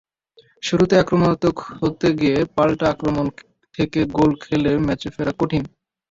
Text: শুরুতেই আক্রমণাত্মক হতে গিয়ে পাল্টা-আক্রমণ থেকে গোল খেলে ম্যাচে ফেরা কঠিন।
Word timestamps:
শুরুতেই 0.63 1.01
আক্রমণাত্মক 1.01 1.57
হতে 1.75 2.07
গিয়ে 2.19 2.37
পাল্টা-আক্রমণ 2.55 3.25
থেকে 3.75 3.99
গোল 4.15 4.31
খেলে 4.43 4.71
ম্যাচে 4.85 5.09
ফেরা 5.15 5.33
কঠিন। 5.39 5.63